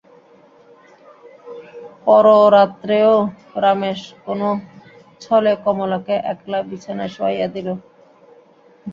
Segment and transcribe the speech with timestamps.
[2.05, 3.13] পররাত্রেও
[3.63, 4.47] রমেশ কোনো
[5.21, 7.67] ছলে কমলাকে একলা বিছানায় শোয়াইয়া দিল।